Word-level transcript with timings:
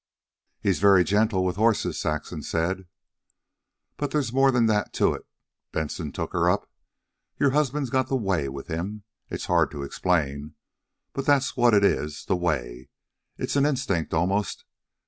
"He's 0.61 0.79
very 0.79 1.03
gentle 1.03 1.45
with 1.45 1.57
horses," 1.57 1.99
Saxon 1.99 2.41
said. 2.41 2.87
"But 3.97 4.09
there's 4.09 4.33
more 4.33 4.49
than 4.49 4.65
that 4.65 4.93
to 4.93 5.13
it," 5.13 5.27
Benson 5.71 6.11
took 6.11 6.33
her 6.33 6.49
up. 6.49 6.67
"Your 7.37 7.51
husband's 7.51 7.91
got 7.91 8.07
the 8.07 8.15
WAY 8.15 8.49
with 8.49 8.65
him. 8.65 9.03
It's 9.29 9.45
hard 9.45 9.69
to 9.69 9.83
explain. 9.83 10.55
But 11.13 11.27
that's 11.27 11.55
what 11.55 11.75
it 11.75 11.83
is 11.85 12.25
the 12.25 12.35
WAY. 12.35 12.89
It's 13.37 13.55
an 13.55 13.67
instinct 13.67 14.11
almost. 14.11 14.65